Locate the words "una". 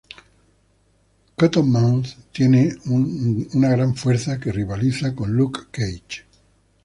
2.87-3.69